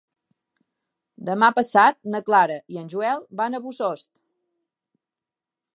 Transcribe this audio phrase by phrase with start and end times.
[1.27, 4.13] Demà passat na Clara i en Joel van a Bossòst.